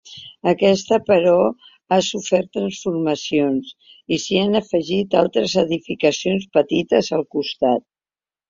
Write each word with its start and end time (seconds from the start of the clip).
Aquesta 0.51 0.97
però 1.09 1.33
ha 1.49 1.99
sofert 2.07 2.49
transformacions 2.57 3.69
i 4.17 4.21
s'hi 4.25 4.41
han 4.45 4.61
afegit 4.63 5.15
altres 5.23 5.57
edificacions 5.67 6.49
petites 6.59 7.13
al 7.21 7.29
costat. 7.39 7.89